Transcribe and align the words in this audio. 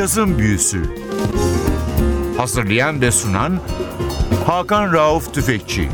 Cazın 0.00 0.38
Büyüsü 0.38 0.82
Hazırlayan 2.36 3.00
ve 3.00 3.10
sunan 3.10 3.60
Hakan 4.46 4.92
Rauf 4.92 5.34
Tüfekçi 5.34 5.88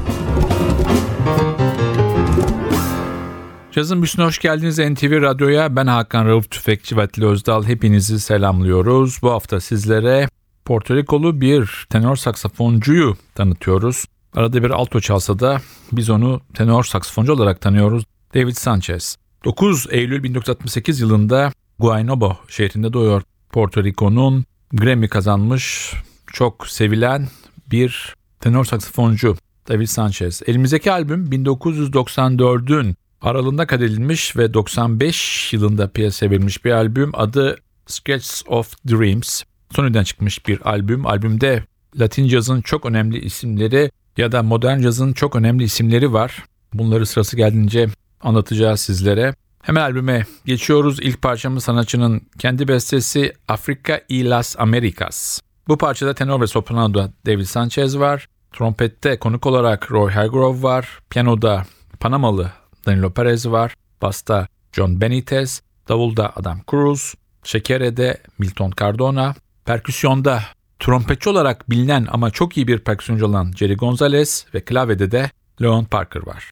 Cazın 3.73 4.03
Büyüsü'ne 4.03 4.25
hoş 4.25 4.39
geldiniz 4.39 4.79
NTV 4.79 5.23
Radyo'ya. 5.23 5.77
Ben 5.77 5.87
Hakan 5.87 6.27
Rauf 6.27 6.51
Tüfekçi 6.51 6.97
ve 6.97 7.03
Atli 7.03 7.27
Özdal. 7.27 7.65
Hepinizi 7.65 8.21
selamlıyoruz. 8.21 9.19
Bu 9.23 9.31
hafta 9.31 9.61
sizlere 9.61 10.29
Porto 10.65 10.97
Rikolu 10.97 11.41
bir 11.41 11.87
tenor 11.91 12.17
saksafoncuyu 12.17 13.17
tanıtıyoruz. 13.35 14.05
Arada 14.35 14.63
bir 14.63 14.71
alto 14.71 15.01
çalsa 15.01 15.39
da 15.39 15.61
biz 15.93 16.11
onu 16.11 16.41
tenor 16.55 16.85
saksafoncu 16.85 17.33
olarak 17.33 17.61
tanıyoruz. 17.61 18.05
David 18.35 18.57
Sanchez. 18.57 19.17
9 19.45 19.87
Eylül 19.91 20.23
1968 20.23 21.01
yılında 21.01 21.53
Guaynabo 21.79 22.37
şehrinde 22.49 22.93
doğuyor. 22.93 23.23
Porto 23.57 23.85
Rico'nun 23.85 24.45
Grammy 24.73 25.09
kazanmış 25.09 25.93
çok 26.33 26.67
sevilen 26.67 27.29
bir 27.71 28.15
tenor 28.41 28.65
saksafoncu 28.65 29.37
David 29.69 29.87
Sanchez. 29.87 30.43
Elimizdeki 30.47 30.93
albüm 30.93 31.27
1994'ün 31.27 32.97
aralığında 33.21 33.67
kaydedilmiş 33.67 34.37
ve 34.37 34.55
95 34.55 35.53
yılında 35.53 35.89
piyasaya 35.89 36.31
verilmiş 36.31 36.65
bir 36.65 36.71
albüm. 36.71 37.11
Adı 37.15 37.59
Sketches 37.87 38.43
of 38.47 38.75
Dreams. 38.89 39.43
Sony'den 39.77 40.05
çıkmış 40.05 40.47
bir 40.47 40.69
albüm. 40.71 41.07
Albümde 41.07 41.65
Latin 42.01 42.29
cazın 42.29 42.61
çok 42.61 42.87
önemli 42.87 43.19
isimleri 43.19 43.91
ya 44.17 44.33
da 44.33 44.43
modern 44.43 44.81
cazın 44.81 45.13
çok 45.13 45.37
önemli 45.37 45.65
isimleri 45.65 46.13
var. 46.13 46.45
Bunları 46.75 47.07
sırası 47.07 47.37
geldiğince 47.37 47.87
anlatacağız 48.21 48.81
sizlere. 48.81 49.35
Hemen 49.67 49.83
albüme 49.83 50.27
geçiyoruz. 50.45 50.99
İlk 51.01 51.23
parçamız 51.23 51.65
sanatçının 51.65 52.21
kendi 52.39 52.69
bestesi 52.69 53.33
Afrika 53.49 54.01
y 54.09 54.31
las 54.31 54.57
Americas. 54.59 55.41
Bu 55.69 55.79
parçada 55.79 56.15
tenor 56.15 56.41
ve 56.41 56.47
sopranoda 56.47 57.13
David 57.27 57.45
Sanchez 57.45 57.99
var. 57.99 58.27
Trompette 58.53 59.19
konuk 59.19 59.47
olarak 59.47 59.93
Roy 59.93 60.11
Hargrove 60.11 60.63
var. 60.63 60.99
Piyanoda 61.11 61.67
Panamalı 62.01 62.51
Danilo 62.87 63.11
Perez 63.11 63.51
var. 63.51 63.75
Basta 64.03 64.49
John 64.73 65.01
Benitez. 65.01 65.63
Davulda 65.89 66.33
Adam 66.37 66.61
Cruz. 66.71 67.15
Şekere'de 67.45 68.23
Milton 68.39 68.73
Cardona. 68.81 69.35
Perküsyonda 69.65 70.43
trompetçi 70.79 71.29
olarak 71.29 71.71
bilinen 71.71 72.07
ama 72.11 72.31
çok 72.31 72.57
iyi 72.57 72.69
bir 72.69 72.79
perküsyoncu 72.79 73.27
olan 73.27 73.53
Jerry 73.53 73.75
Gonzalez 73.77 74.47
ve 74.55 74.61
klavyede 74.61 75.11
de 75.11 75.31
Leon 75.63 75.85
Parker 75.85 76.27
var. 76.27 76.51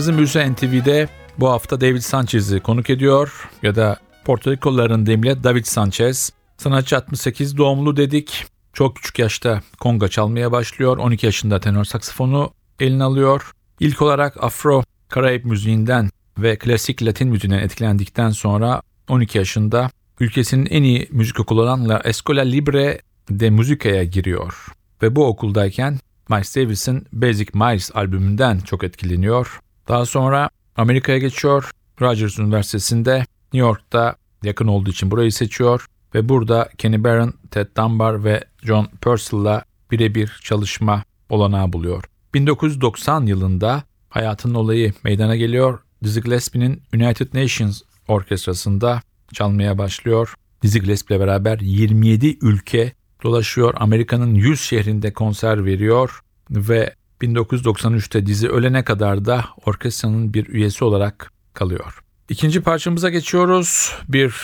Cazın 0.00 0.14
Müziği 0.14 0.52
NTV'de 0.52 1.08
bu 1.38 1.48
hafta 1.48 1.80
David 1.80 2.00
Sanchez'i 2.00 2.60
konuk 2.60 2.90
ediyor 2.90 3.50
ya 3.62 3.74
da 3.74 3.96
Porto 4.24 4.50
Rikoluların 4.50 5.06
David 5.06 5.64
Sanchez. 5.64 6.32
Sanatçı 6.56 6.96
68 6.96 7.56
doğumlu 7.56 7.96
dedik. 7.96 8.46
Çok 8.72 8.96
küçük 8.96 9.18
yaşta 9.18 9.60
konga 9.80 10.08
çalmaya 10.08 10.52
başlıyor. 10.52 10.96
12 10.96 11.26
yaşında 11.26 11.60
tenor 11.60 11.84
saksafonu 11.84 12.50
eline 12.78 13.04
alıyor. 13.04 13.52
İlk 13.80 14.02
olarak 14.02 14.44
Afro 14.44 14.82
Karayip 15.08 15.44
müziğinden 15.44 16.10
ve 16.38 16.56
klasik 16.56 17.02
Latin 17.02 17.28
müziğinden 17.28 17.62
etkilendikten 17.62 18.30
sonra 18.30 18.82
12 19.08 19.38
yaşında 19.38 19.90
ülkesinin 20.20 20.66
en 20.66 20.82
iyi 20.82 21.08
müzik 21.10 21.40
okulu 21.40 21.62
olan 21.62 21.88
La 21.88 22.00
Escola 22.04 22.42
Libre 22.42 23.00
de 23.30 23.50
Musica'ya 23.50 24.04
giriyor. 24.04 24.66
Ve 25.02 25.16
bu 25.16 25.26
okuldayken 25.26 25.98
Miles 26.28 26.56
Davis'in 26.56 27.06
Basic 27.12 27.50
Miles 27.54 27.90
albümünden 27.94 28.58
çok 28.58 28.84
etkileniyor. 28.84 29.60
Daha 29.90 30.06
sonra 30.06 30.50
Amerika'ya 30.76 31.18
geçiyor. 31.18 31.70
Rogers 32.00 32.38
Üniversitesi'nde 32.38 33.18
New 33.52 33.68
York'ta 33.68 34.16
yakın 34.42 34.66
olduğu 34.66 34.90
için 34.90 35.10
burayı 35.10 35.32
seçiyor 35.32 35.86
ve 36.14 36.28
burada 36.28 36.68
Kenny 36.78 37.04
Barron, 37.04 37.34
Ted 37.50 37.66
Dunbar 37.76 38.24
ve 38.24 38.44
John 38.62 38.86
Purcell'la 39.00 39.64
birebir 39.90 40.40
çalışma 40.42 41.04
olanağı 41.28 41.72
buluyor. 41.72 42.04
1990 42.34 43.26
yılında 43.26 43.82
hayatının 44.08 44.54
olayı 44.54 44.92
meydana 45.04 45.36
geliyor. 45.36 45.78
Dizzy 46.04 46.20
Gillespie'nin 46.20 46.82
United 46.94 47.34
Nations 47.34 47.82
orkestrasında 48.08 49.02
çalmaya 49.32 49.78
başlıyor. 49.78 50.34
Dizzy 50.62 50.78
Gillespie 50.78 51.16
ile 51.16 51.24
beraber 51.24 51.58
27 51.60 52.38
ülke 52.42 52.92
dolaşıyor. 53.22 53.74
Amerika'nın 53.76 54.34
100 54.34 54.60
şehrinde 54.60 55.12
konser 55.12 55.64
veriyor 55.64 56.20
ve 56.50 56.94
1993'te 57.22 58.26
dizi 58.26 58.48
ölene 58.48 58.84
kadar 58.84 59.24
da 59.24 59.44
orkestranın 59.66 60.34
bir 60.34 60.48
üyesi 60.48 60.84
olarak 60.84 61.32
kalıyor. 61.54 62.02
İkinci 62.28 62.62
parçamıza 62.62 63.10
geçiyoruz. 63.10 63.92
Bir 64.08 64.34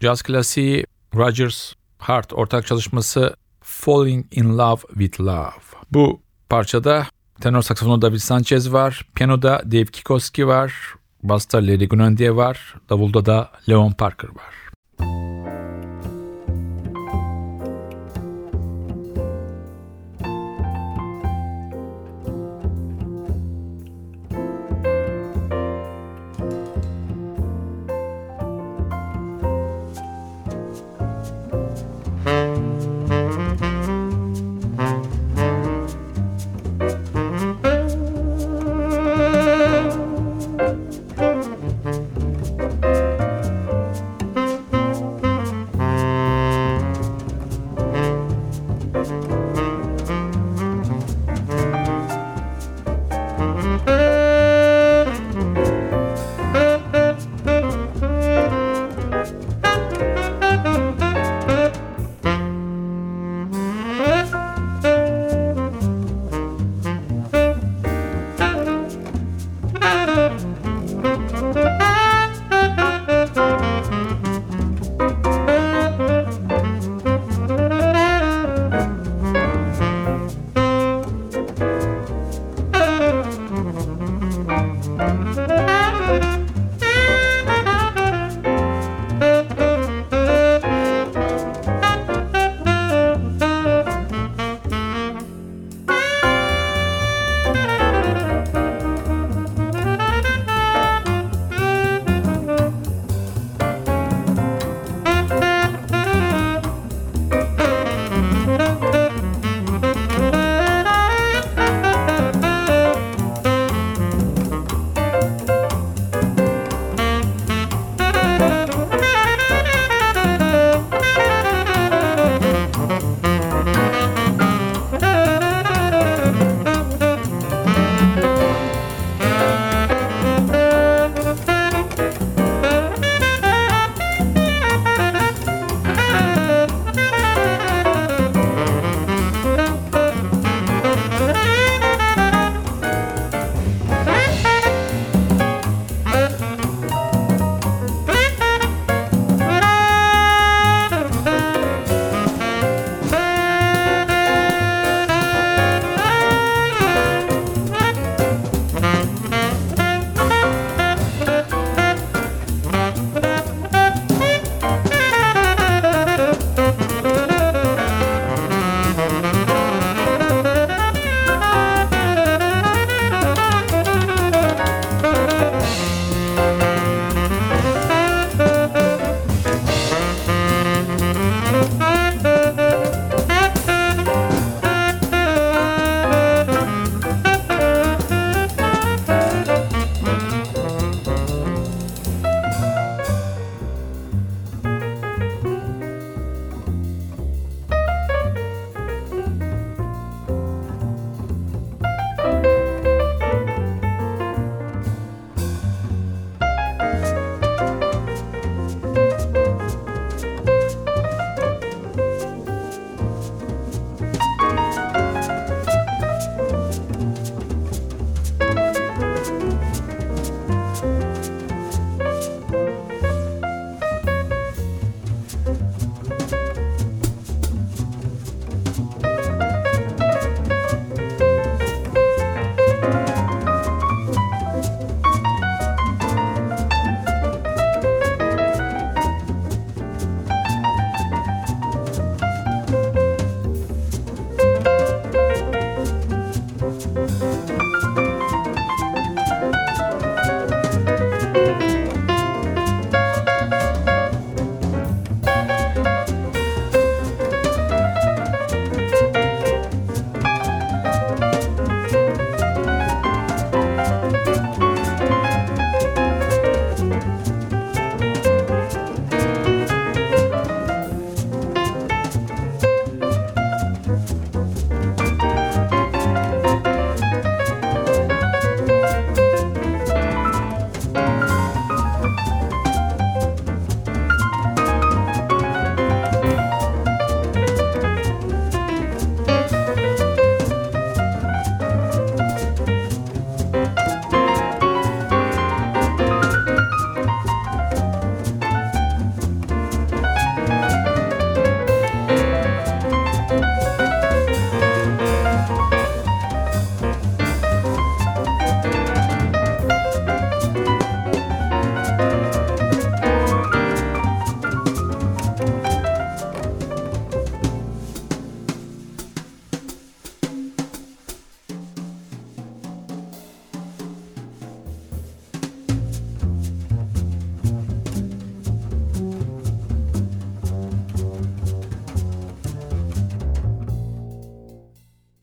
caz 0.00 0.22
klasiği 0.22 0.86
Rogers 1.14 1.72
Hart 1.98 2.32
ortak 2.32 2.66
çalışması 2.66 3.36
Falling 3.60 4.26
in 4.30 4.58
Love 4.58 4.80
with 4.92 5.20
Love. 5.20 5.52
Bu 5.90 6.22
parçada 6.48 7.06
tenor 7.40 7.62
saksafonda 7.62 8.02
David 8.02 8.18
Sanchez 8.18 8.72
var, 8.72 9.06
piyanoda 9.14 9.62
Dave 9.64 9.84
Kikoski 9.84 10.46
var, 10.46 10.74
basta 11.22 11.58
Larry 11.58 11.88
Gunandier 11.88 12.28
var, 12.28 12.74
davulda 12.90 13.26
da 13.26 13.50
Leon 13.68 13.92
Parker 13.92 14.28
var. 14.28 14.62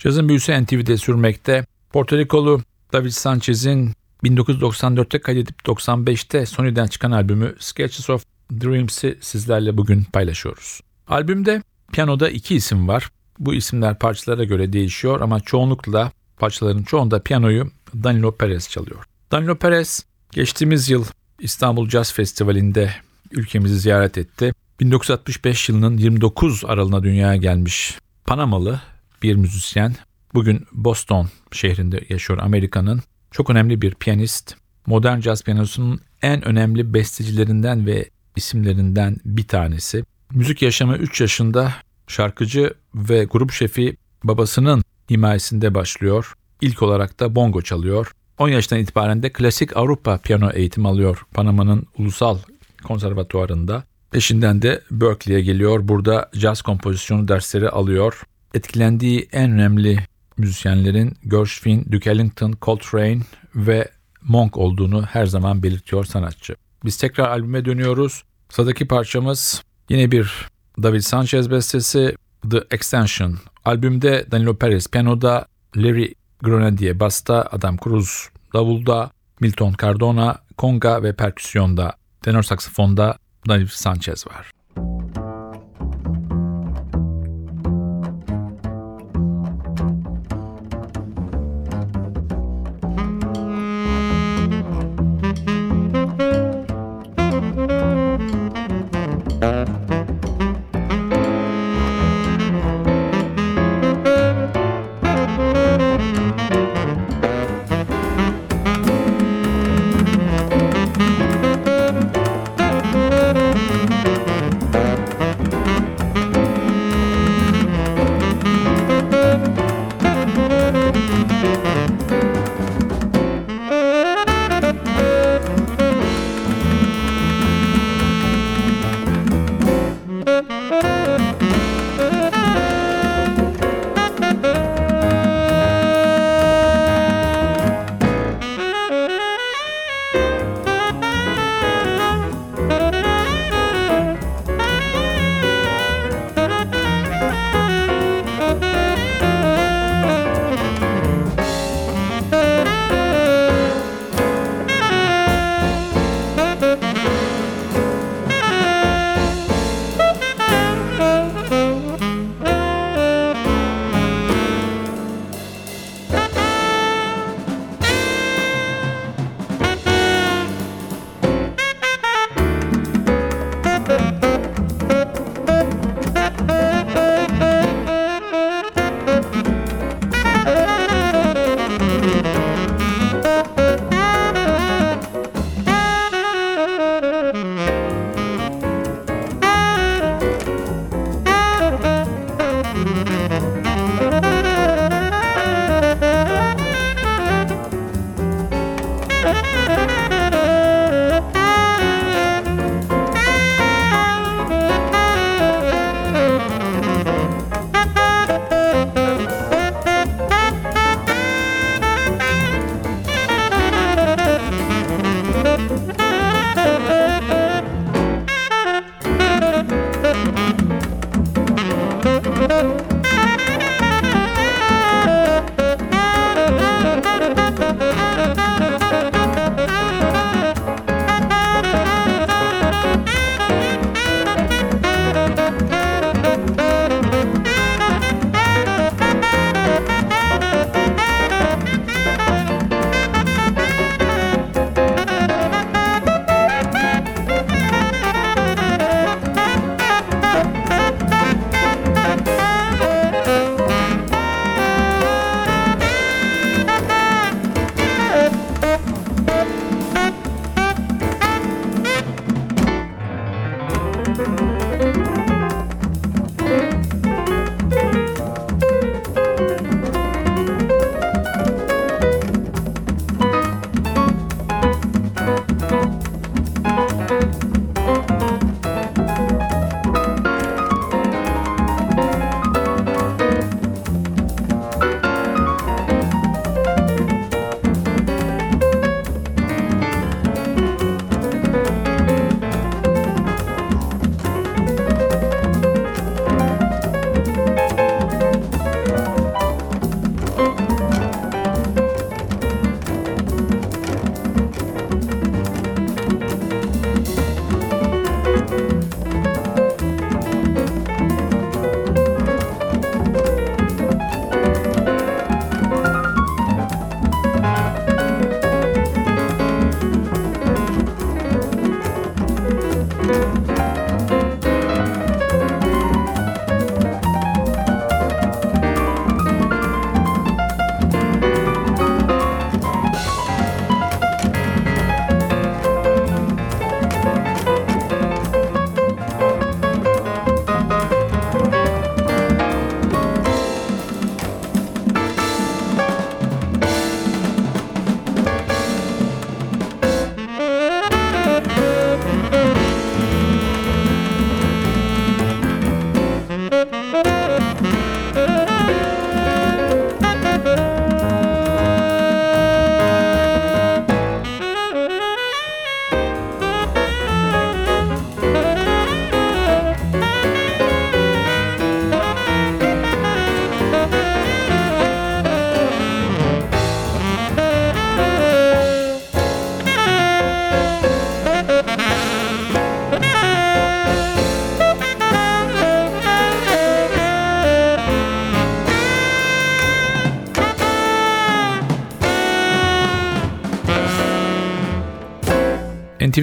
Cazın 0.10 0.30
büyüsü 0.30 0.64
NTV'de 0.64 0.98
sürmekte. 0.98 1.66
Porto 1.90 2.18
Rikolu 2.18 2.62
David 2.94 3.10
Sanchez'in 3.10 3.94
1994'te 4.24 5.22
kaydedip 5.22 5.60
95'te 5.66 6.46
Sony'den 6.46 6.88
çıkan 6.88 7.12
albümü 7.12 7.56
Sketches 7.60 8.10
of 8.10 8.26
Dreams'i 8.52 9.18
sizlerle 9.22 9.78
bugün 9.78 10.04
paylaşıyoruz. 10.04 10.82
Albümde 11.08 11.62
piyanoda 11.94 12.30
iki 12.30 12.56
isim 12.56 12.88
var. 12.88 13.10
Bu 13.40 13.54
isimler 13.54 14.00
parçalara 14.00 14.44
göre 14.44 14.74
değişiyor 14.74 15.22
ama 15.22 15.40
çoğunlukla 15.40 16.12
parçaların 16.38 16.84
çoğunda 16.84 17.24
piyanoyu 17.24 17.72
Danilo 18.04 18.36
Perez 18.36 18.70
çalıyor. 18.70 19.04
Danilo 19.32 19.56
Perez 19.56 20.06
geçtiğimiz 20.32 20.90
yıl 20.90 21.06
İstanbul 21.40 21.90
Jazz 21.90 22.14
Festivali'nde 22.14 22.92
ülkemizi 23.32 23.80
ziyaret 23.80 24.18
etti. 24.18 24.54
1965 24.80 25.70
yılının 25.70 25.98
29 25.98 26.66
Aralığına 26.66 27.04
dünyaya 27.04 27.36
gelmiş 27.36 27.98
Panamalı 28.26 28.82
bir 29.24 29.36
müzisyen. 29.36 29.96
Bugün 30.34 30.66
Boston 30.72 31.30
şehrinde 31.52 32.02
yaşıyor 32.10 32.40
Amerika'nın. 32.40 33.02
Çok 33.32 33.50
önemli 33.50 33.82
bir 33.82 33.94
piyanist. 33.94 34.56
Modern 34.86 35.20
caz 35.20 35.44
piyanosunun 35.44 36.00
en 36.22 36.46
önemli 36.48 36.94
bestecilerinden 36.94 37.86
ve 37.86 38.10
isimlerinden 38.36 39.18
bir 39.26 39.48
tanesi. 39.48 40.04
Müzik 40.32 40.62
yaşamı 40.62 40.96
3 40.98 41.22
yaşında 41.22 41.74
şarkıcı 42.08 42.74
ve 42.96 43.24
grup 43.24 43.52
şefi 43.52 43.98
babasının 44.24 44.84
himayesinde 45.12 45.76
başlıyor. 45.76 46.34
İlk 46.62 46.82
olarak 46.82 47.20
da 47.20 47.36
bongo 47.36 47.62
çalıyor. 47.62 48.12
10 48.38 48.50
yaştan 48.50 48.80
itibaren 48.80 49.24
de 49.24 49.32
klasik 49.32 49.78
Avrupa 49.78 50.18
piyano 50.18 50.52
eğitimi 50.52 50.88
alıyor 50.88 51.26
Panama'nın 51.34 51.86
ulusal 51.98 52.38
konservatuarında. 52.84 53.84
Peşinden 54.12 54.62
de 54.62 54.82
Berkeley'e 54.92 55.42
geliyor. 55.42 55.88
Burada 55.88 56.30
caz 56.38 56.62
kompozisyonu 56.62 57.28
dersleri 57.28 57.70
alıyor. 57.70 58.24
Etkilendiği 58.54 59.30
en 59.32 59.52
önemli 59.52 60.00
müzisyenlerin 60.38 61.14
Gershwin, 61.28 61.88
Duke 61.92 62.12
Ellington, 62.12 62.54
Coltrane 62.62 63.20
ve 63.56 63.90
Monk 64.22 64.58
olduğunu 64.58 65.04
her 65.04 65.26
zaman 65.26 65.64
belirtiyor 65.64 66.06
sanatçı. 66.06 66.56
Biz 66.86 66.98
tekrar 66.98 67.30
albüme 67.30 67.66
dönüyoruz. 67.66 68.24
Sıradaki 68.50 68.88
parçamız 68.88 69.64
yine 69.90 70.12
bir 70.12 70.48
David 70.84 71.02
Sanchez 71.02 71.52
bestesi 71.52 72.16
The 72.52 72.64
Extension. 72.72 73.38
Albümde 73.66 74.26
Danilo 74.32 74.56
Perez 74.56 74.88
piyanoda, 74.88 75.46
Larry 75.76 76.14
Grenadier 76.44 77.00
basta, 77.00 77.48
Adam 77.52 77.78
Cruz 77.84 78.30
davulda, 78.54 79.12
Milton 79.40 79.76
Cardona 79.82 80.38
konga 80.58 81.04
ve 81.04 81.16
perküsyonda, 81.16 81.94
tenor 82.22 82.44
saksafonda 82.44 83.18
David 83.48 83.68
Sanchez 83.68 84.28
var. 84.28 84.59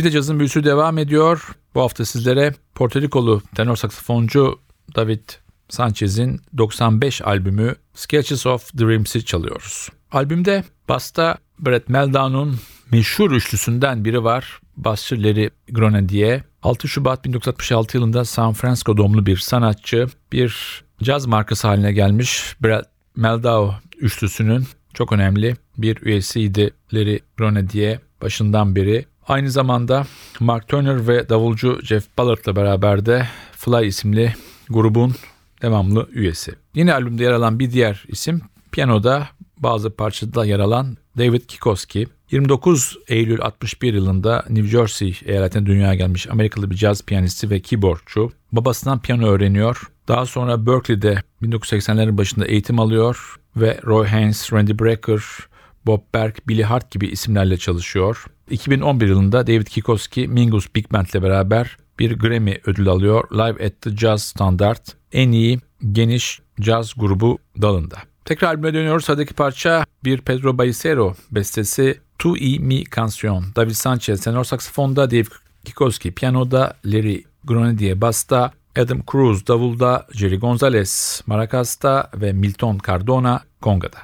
NTV'de 0.07 0.11
cazın 0.11 0.39
büyüsü 0.39 0.65
devam 0.65 0.99
ediyor. 0.99 1.57
Bu 1.75 1.81
hafta 1.81 2.05
sizlere 2.05 2.55
Porto 2.75 3.01
Rikolu 3.01 3.43
tenor 3.55 3.77
saksafoncu 3.77 4.59
David 4.97 5.29
Sanchez'in 5.69 6.41
95 6.59 7.23
albümü 7.23 7.75
Sketches 7.95 8.47
of 8.47 8.79
Dreams'i 8.79 9.25
çalıyoruz. 9.25 9.89
Albümde 10.13 10.65
basta 10.89 11.39
Brett 11.59 11.89
Meldau'nun 11.89 12.57
meşhur 12.93 13.33
üçlüsünden 13.33 14.05
biri 14.05 14.25
var. 14.25 14.61
Basçı 14.77 15.23
Larry 15.23 15.51
Grenadier. 15.71 16.43
6 16.63 16.89
Şubat 16.89 17.25
1966 17.25 17.97
yılında 17.97 18.25
San 18.25 18.53
Francisco 18.53 18.97
doğumlu 18.97 19.27
bir 19.27 19.37
sanatçı. 19.37 20.07
Bir 20.33 20.83
caz 21.03 21.27
markası 21.27 21.69
haline 21.69 21.93
gelmiş 21.93 22.57
Brett 22.63 22.87
Meldau 23.17 23.75
üçlüsünün 24.01 24.67
çok 24.95 25.13
önemli 25.13 25.57
bir 25.79 26.03
üyesiydi 26.03 26.71
Larry 26.93 27.21
Grenadier 27.37 27.99
başından 28.23 28.77
beri. 28.77 29.07
Aynı 29.29 29.51
zamanda 29.51 30.07
Mark 30.41 30.69
Turner 30.69 31.09
ve 31.09 31.29
davulcu 31.29 31.79
Jeff 31.83 32.19
Ballard'la 32.19 32.57
beraber 32.57 33.07
de 33.07 33.29
Fly 33.53 33.87
isimli 33.87 34.35
grubun 34.71 35.15
devamlı 35.63 36.09
üyesi. 36.13 36.55
Yine 36.75 36.95
albümde 36.95 37.25
yer 37.25 37.33
alan 37.33 37.59
bir 37.59 37.71
diğer 37.71 38.05
isim 38.09 38.43
piyanoda 38.73 39.29
bazı 39.59 39.91
parçada 39.91 40.45
yer 40.45 40.59
alan 40.59 40.97
David 41.19 41.41
Kikoski. 41.41 42.07
29 42.31 42.99
Eylül 43.09 43.41
61 43.41 43.95
yılında 43.95 44.45
New 44.49 44.69
Jersey 44.69 45.21
eyaletine 45.25 45.67
dünyaya 45.67 45.95
gelmiş 45.95 46.31
Amerikalı 46.31 46.71
bir 46.71 46.77
caz 46.77 47.03
piyanisti 47.03 47.51
ve 47.51 47.61
keyboardçu. 47.61 48.33
Babasından 48.53 49.03
piyano 49.03 49.27
öğreniyor. 49.27 49.83
Daha 50.09 50.27
sonra 50.27 50.67
Berkeley'de 50.67 51.23
1980'lerin 51.43 52.19
başında 52.19 52.47
eğitim 52.47 52.81
alıyor 52.81 53.37
ve 53.57 53.81
Roy 53.85 54.07
Haynes, 54.07 54.53
Randy 54.53 54.79
Brecker, 54.79 55.21
Bob 55.87 56.01
Berg, 56.15 56.37
Billy 56.49 56.63
Hart 56.63 56.91
gibi 56.91 57.07
isimlerle 57.07 57.57
çalışıyor. 57.57 58.27
2011 58.51 59.07
yılında 59.09 59.47
David 59.47 59.67
Kikoski 59.67 60.29
Mingus 60.29 60.75
Big 60.75 60.93
Band 60.93 61.07
ile 61.07 61.23
beraber 61.23 61.77
bir 61.99 62.19
Grammy 62.19 62.61
ödülü 62.67 62.91
alıyor 62.91 63.31
Live 63.33 63.67
at 63.67 63.83
the 63.83 63.97
Jazz 63.97 64.23
Standard 64.25 64.87
en 65.13 65.33
iyi 65.33 65.59
geniş 65.93 66.41
caz 66.61 66.95
grubu 66.97 67.39
dalında. 67.63 67.97
Tekrar 68.25 68.49
albüme 68.49 68.75
dönüyoruz. 68.75 69.05
Sıradaki 69.05 69.35
parça 69.35 69.85
bir 70.05 70.21
Pedro 70.21 70.59
Ballestero 70.59 71.15
bestesi 71.31 72.01
Tu 72.19 72.37
y 72.37 72.59
mi 72.59 72.85
canción. 72.97 73.45
David 73.57 73.71
Sanchez 73.71 74.21
tenor 74.21 74.45
saksafonda, 74.45 75.11
Dave 75.11 75.25
Kikoski 75.65 76.15
piyanoda, 76.15 76.77
Larry 76.85 77.25
Grenadier 77.45 78.01
basta, 78.01 78.53
Adam 78.77 79.03
Cruz 79.13 79.47
davulda, 79.47 80.07
Jerry 80.13 80.37
Gonzalez 80.37 81.23
marakasta 81.27 82.11
ve 82.15 82.33
Milton 82.33 82.79
Cardona 82.87 83.41
kongada. 83.61 83.99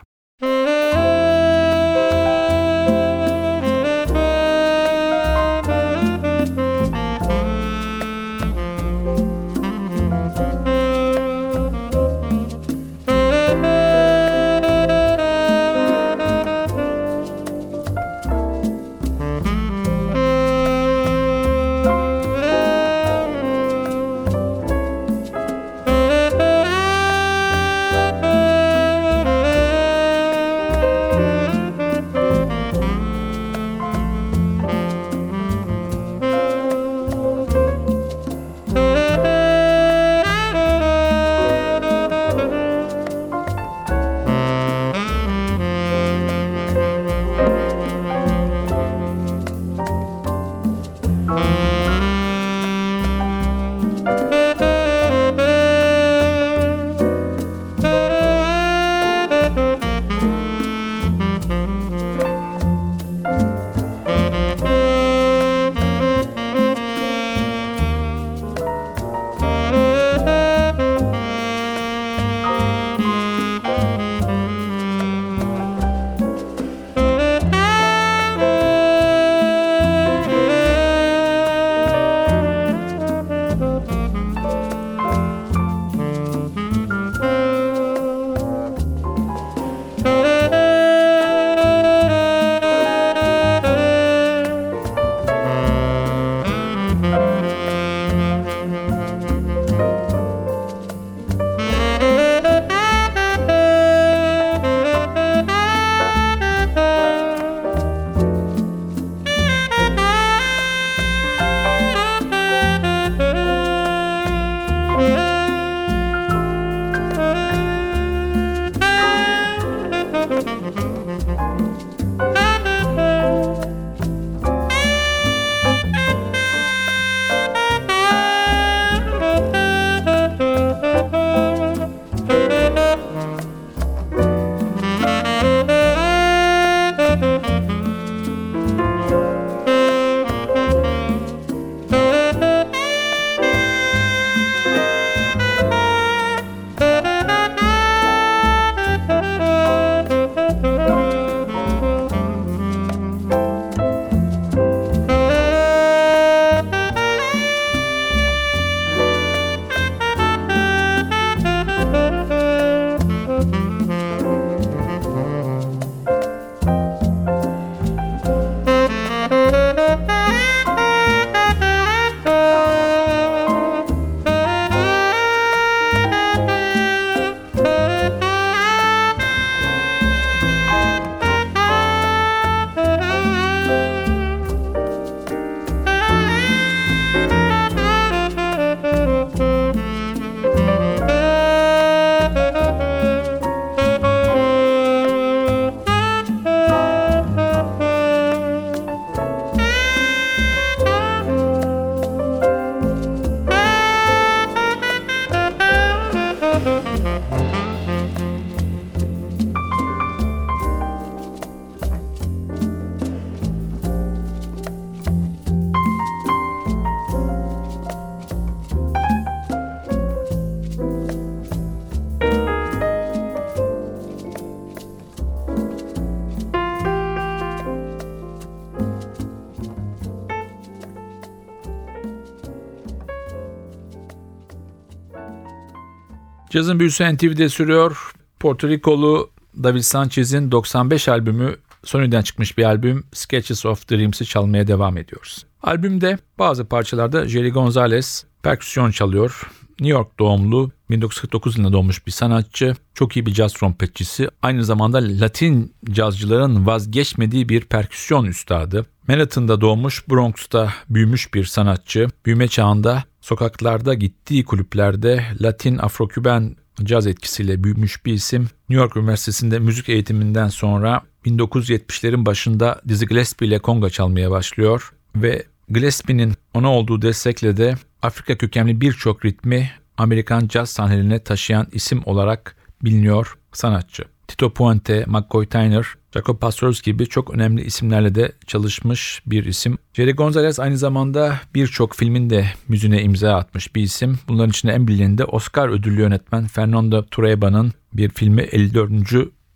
Cazın 236.52 236.80
büyüsü 236.80 237.14
NTV'de 237.14 237.48
sürüyor. 237.48 238.12
Porto 238.40 238.68
Rikolu 238.68 239.30
David 239.62 239.80
Sanchez'in 239.80 240.50
95 240.50 241.08
albümü 241.08 241.56
Sony'den 241.84 242.22
çıkmış 242.22 242.58
bir 242.58 242.64
albüm 242.64 243.04
Sketches 243.12 243.66
of 243.66 243.90
Dreams'i 243.90 244.26
çalmaya 244.26 244.66
devam 244.66 244.96
ediyoruz. 244.96 245.46
Albümde 245.62 246.18
bazı 246.38 246.64
parçalarda 246.64 247.28
Jerry 247.28 247.50
Gonzalez 247.50 248.24
perküsyon 248.42 248.90
çalıyor. 248.90 249.50
New 249.80 249.98
York 249.98 250.18
doğumlu, 250.18 250.70
1949 250.90 251.58
yılında 251.58 251.72
doğmuş 251.72 252.06
bir 252.06 252.12
sanatçı, 252.12 252.74
çok 252.94 253.16
iyi 253.16 253.26
bir 253.26 253.32
caz 253.32 253.52
trompetçisi, 253.52 254.28
aynı 254.42 254.64
zamanda 254.64 254.98
Latin 254.98 255.74
cazcıların 255.90 256.66
vazgeçmediği 256.66 257.48
bir 257.48 257.60
perküsyon 257.60 258.24
üstadı. 258.24 258.86
Manhattan'da 259.08 259.60
doğmuş, 259.60 260.08
Bronx'ta 260.08 260.72
büyümüş 260.90 261.34
bir 261.34 261.44
sanatçı. 261.44 262.08
Büyüme 262.26 262.48
çağında 262.48 263.04
sokaklarda 263.22 263.94
gittiği 263.94 264.44
kulüplerde 264.44 265.24
Latin 265.40 265.78
Afro-Küben 265.78 266.56
caz 266.84 267.06
etkisiyle 267.06 267.64
büyümüş 267.64 268.06
bir 268.06 268.12
isim. 268.12 268.42
New 268.42 268.82
York 268.82 268.96
Üniversitesi'nde 268.96 269.58
müzik 269.58 269.88
eğitiminden 269.88 270.48
sonra 270.48 271.02
1970'lerin 271.26 272.26
başında 272.26 272.80
Dizzy 272.88 273.04
Gillespie 273.04 273.48
ile 273.48 273.58
konga 273.58 273.90
çalmaya 273.90 274.30
başlıyor 274.30 274.92
ve 275.16 275.44
Gillespie'nin 275.68 276.34
ona 276.54 276.72
olduğu 276.72 277.02
destekle 277.02 277.56
de 277.56 277.74
Afrika 278.02 278.38
kökenli 278.38 278.80
birçok 278.80 279.24
ritmi 279.24 279.70
Amerikan 279.96 280.48
caz 280.48 280.70
sahnelerine 280.70 281.18
taşıyan 281.18 281.66
isim 281.72 282.02
olarak 282.04 282.56
biliniyor 282.82 283.38
sanatçı. 283.52 284.04
Tito 284.32 284.50
Puente, 284.50 285.04
McCoy 285.06 285.46
Tyner, 285.46 285.86
Jacob 286.14 286.38
Pastorius 286.38 286.82
gibi 286.82 287.06
çok 287.06 287.34
önemli 287.34 287.64
isimlerle 287.64 288.14
de 288.14 288.32
çalışmış 288.46 289.22
bir 289.26 289.44
isim. 289.44 289.78
Jerry 289.94 290.12
Gonzalez 290.12 290.60
aynı 290.60 290.78
zamanda 290.78 291.40
birçok 291.54 291.96
filmin 291.96 292.30
de 292.30 292.46
müziğine 292.68 293.02
imza 293.02 293.34
atmış 293.34 293.74
bir 293.74 293.82
isim. 293.82 294.18
Bunların 294.28 294.50
içinde 294.50 294.72
en 294.72 294.88
bilineni 294.88 295.18
de 295.18 295.24
Oscar 295.24 295.68
ödüllü 295.68 296.00
yönetmen 296.00 296.46
Fernando 296.46 297.04
Trueba'nın 297.04 297.72
bir 297.92 298.08
filmi 298.08 298.42
54. 298.42 298.90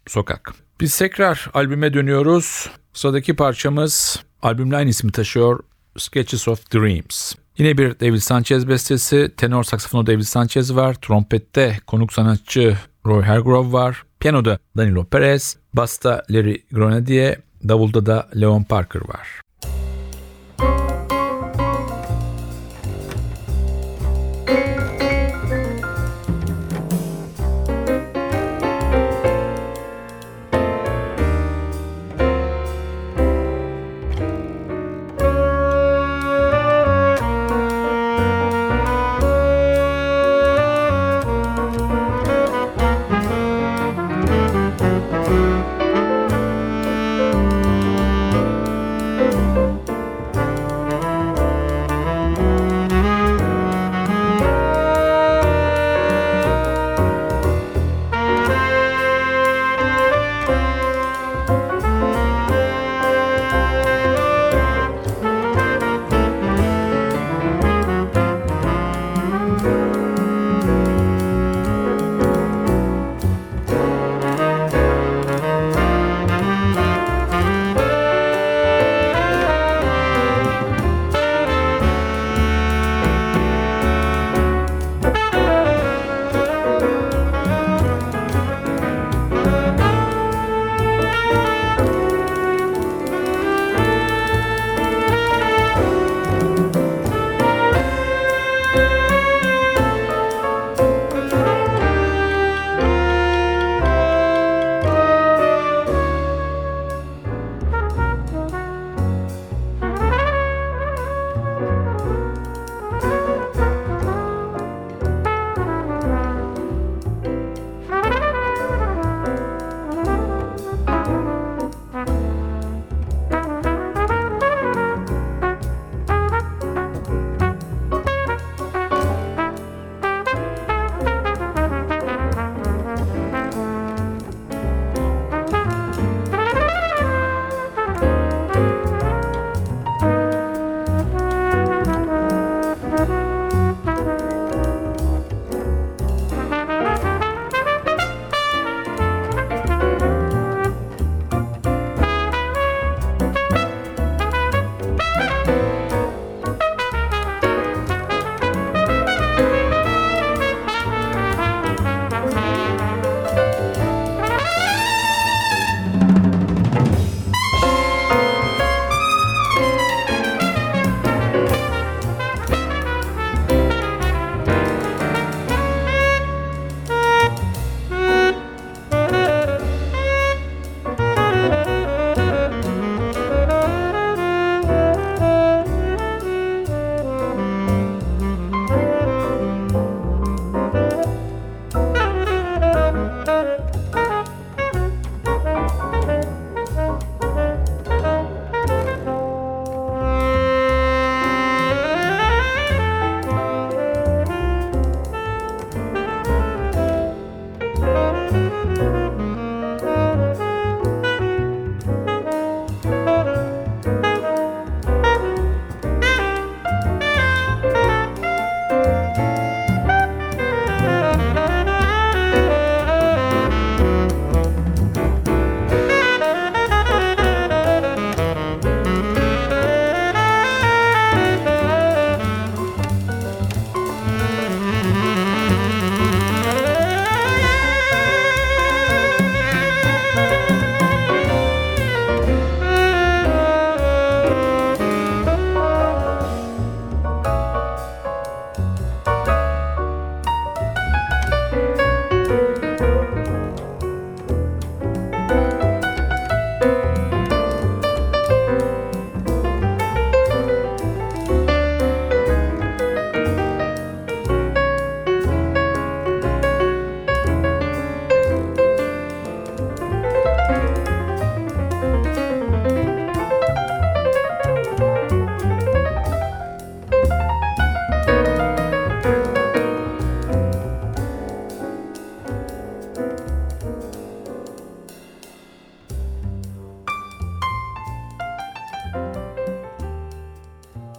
Sokak. 0.07 0.55
Biz 0.81 0.99
tekrar 0.99 1.51
albüme 1.55 1.95
dönüyoruz. 1.95 2.71
Sıradaki 2.93 3.37
parçamız 3.37 4.23
albümle 4.43 4.77
aynı 4.77 4.91
ismi 4.91 5.13
taşıyor. 5.13 5.61
Sketches 5.99 6.49
of 6.49 6.73
Dreams. 6.75 7.35
Yine 7.59 7.79
bir 7.79 8.01
David 8.01 8.19
Sanchez 8.19 8.69
bestesi. 8.69 9.33
Tenor 9.37 9.65
saksafonu 9.65 10.07
David 10.07 10.23
Sanchez 10.23 10.77
var. 10.77 10.95
Trompette 10.95 11.79
konuk 11.87 12.13
sanatçı 12.13 12.77
Roy 13.07 13.23
Hargrove 13.23 13.73
var. 13.73 13.97
Piyanoda 14.19 14.59
Danilo 14.77 15.05
Perez. 15.05 15.57
Basta 15.73 16.23
Larry 16.29 16.67
Grenadier. 16.71 17.37
Davulda 17.61 18.01
da 18.01 18.29
Leon 18.33 18.65
Parker 18.65 19.01
var. 19.01 19.27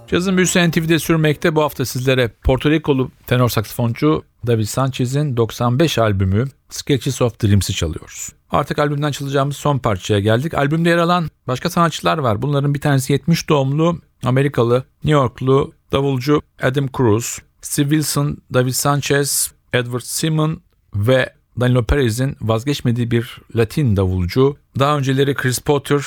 Cazın 0.07 0.37
büyüsü 0.37 0.69
NTV'de 0.69 0.99
sürmekte. 0.99 1.55
Bu 1.55 1.61
hafta 1.63 1.85
sizlere 1.85 2.27
Porto 2.43 2.71
Rikolu 2.71 3.11
tenor 3.27 3.49
saksafoncu 3.49 4.23
David 4.47 4.63
Sanchez'in 4.63 5.37
95 5.37 5.97
albümü 5.97 6.45
Sketches 6.69 7.21
of 7.21 7.43
Dreams'i 7.43 7.73
çalıyoruz. 7.73 8.29
Artık 8.51 8.79
albümden 8.79 9.11
çalacağımız 9.11 9.57
son 9.57 9.77
parçaya 9.77 10.19
geldik. 10.19 10.53
Albümde 10.53 10.89
yer 10.89 10.97
alan 10.97 11.29
başka 11.47 11.69
sanatçılar 11.69 12.17
var. 12.17 12.41
Bunların 12.41 12.73
bir 12.73 12.81
tanesi 12.81 13.13
70 13.13 13.49
doğumlu 13.49 14.01
Amerikalı, 14.23 14.83
New 15.03 15.11
Yorklu 15.11 15.73
davulcu 15.91 16.41
Adam 16.61 16.87
Cruz, 16.97 17.39
Steve 17.61 17.89
Wilson, 17.89 18.37
David 18.53 18.71
Sanchez, 18.71 19.51
Edward 19.73 20.03
Simon 20.03 20.61
ve 20.95 21.33
Danilo 21.59 21.83
Perez'in 21.83 22.37
vazgeçmediği 22.41 23.11
bir 23.11 23.37
Latin 23.55 23.95
davulcu. 23.95 24.57
Daha 24.79 24.97
önceleri 24.97 25.35
Chris 25.35 25.59
Potter, 25.59 26.01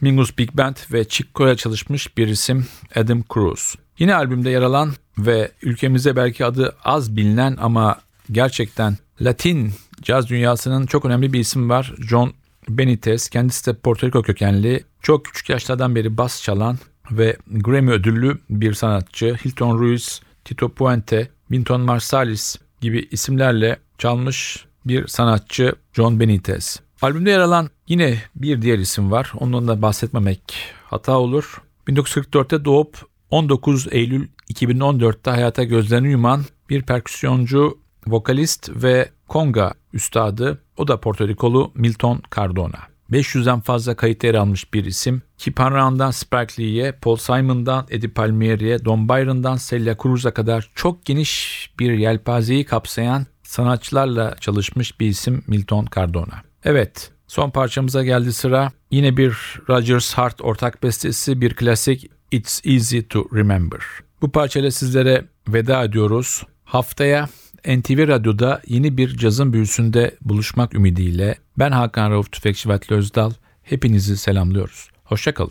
Mingus 0.00 0.38
Big 0.38 0.50
Band 0.54 0.76
ve 0.92 1.04
Chick 1.08 1.34
Corea 1.34 1.56
çalışmış 1.56 2.16
bir 2.16 2.28
isim 2.28 2.66
Adam 2.94 3.22
Cruz. 3.34 3.74
Yine 3.98 4.14
albümde 4.14 4.50
yer 4.50 4.62
alan 4.62 4.92
ve 5.18 5.50
ülkemize 5.62 6.16
belki 6.16 6.44
adı 6.44 6.76
az 6.84 7.16
bilinen 7.16 7.56
ama 7.60 8.00
gerçekten 8.30 8.96
Latin 9.20 9.72
caz 10.02 10.28
dünyasının 10.28 10.86
çok 10.86 11.04
önemli 11.04 11.32
bir 11.32 11.40
isim 11.40 11.70
var. 11.70 11.94
John 11.98 12.32
Benitez. 12.68 13.28
Kendisi 13.28 13.66
de 13.66 13.74
Porto 13.74 14.06
Rico 14.06 14.22
kökenli. 14.22 14.84
Çok 15.02 15.24
küçük 15.24 15.48
yaşlardan 15.48 15.94
beri 15.94 16.16
bas 16.16 16.42
çalan 16.42 16.78
ve 17.10 17.36
Grammy 17.46 17.90
ödüllü 17.90 18.38
bir 18.50 18.74
sanatçı. 18.74 19.36
Hilton 19.44 19.78
Ruiz, 19.78 20.20
Tito 20.44 20.68
Puente, 20.68 21.28
Vinton 21.50 21.80
Marsalis 21.80 22.56
gibi 22.80 23.08
isimlerle 23.10 23.78
çalmış 23.98 24.66
bir 24.84 25.06
sanatçı 25.06 25.74
John 25.92 26.20
Benitez. 26.20 26.80
Albümde 27.02 27.30
yer 27.30 27.40
alan 27.40 27.70
yine 27.88 28.22
bir 28.36 28.62
diğer 28.62 28.78
isim 28.78 29.10
var. 29.10 29.32
Ondan 29.38 29.68
da 29.68 29.82
bahsetmemek 29.82 30.40
hata 30.84 31.18
olur. 31.18 31.62
1944'te 31.88 32.64
doğup 32.64 33.06
19 33.30 33.86
Eylül 33.90 34.28
2014'te 34.52 35.30
hayata 35.30 35.64
gözlerini 35.64 36.10
yuman 36.10 36.44
bir 36.70 36.82
perküsyoncu, 36.82 37.78
vokalist 38.06 38.70
ve 38.74 39.10
konga 39.28 39.74
üstadı. 39.92 40.58
O 40.76 40.88
da 40.88 41.00
Porto 41.00 41.28
Rikolu 41.28 41.72
Milton 41.74 42.22
Cardona. 42.36 42.78
500'den 43.12 43.60
fazla 43.60 43.96
kayıt 43.96 44.24
yer 44.24 44.34
almış 44.34 44.74
bir 44.74 44.84
isim. 44.84 45.22
Kip 45.38 45.60
Hanrahan'dan 45.60 46.10
Spike 46.10 46.62
Lee'ye, 46.62 46.92
Paul 46.92 47.16
Simon'dan 47.16 47.86
Eddie 47.90 48.10
Palmieri'ye, 48.10 48.84
Don 48.84 49.08
Byron'dan 49.08 49.58
Celia 49.68 49.96
Cruz'a 50.02 50.34
kadar 50.34 50.70
çok 50.74 51.04
geniş 51.04 51.70
bir 51.78 51.92
yelpazeyi 51.92 52.64
kapsayan 52.64 53.26
sanatçılarla 53.42 54.36
çalışmış 54.40 55.00
bir 55.00 55.06
isim 55.06 55.42
Milton 55.46 55.86
Cardona. 55.94 56.45
Evet, 56.66 57.10
son 57.26 57.50
parçamıza 57.50 58.04
geldi 58.04 58.32
sıra. 58.32 58.72
Yine 58.90 59.16
bir 59.16 59.36
Rogers 59.68 60.14
Hart 60.14 60.40
ortak 60.40 60.82
bestesi, 60.82 61.40
bir 61.40 61.54
klasik 61.54 62.10
It's 62.30 62.60
Easy 62.64 63.00
to 63.00 63.28
Remember. 63.34 63.80
Bu 64.22 64.32
parçayla 64.32 64.70
sizlere 64.70 65.24
veda 65.48 65.84
ediyoruz. 65.84 66.42
Haftaya 66.64 67.28
NTV 67.66 68.08
Radyo'da 68.08 68.62
yeni 68.66 68.96
bir 68.96 69.16
cazın 69.16 69.52
büyüsünde 69.52 70.16
buluşmak 70.22 70.74
ümidiyle 70.74 71.38
ben 71.58 71.70
Hakan 71.70 72.10
Rauf 72.10 72.32
Tüfekçi 72.32 72.68
ve 72.68 72.78
Özdal 72.90 73.30
hepinizi 73.62 74.16
selamlıyoruz. 74.16 74.88
Hoşçakalın. 75.04 75.50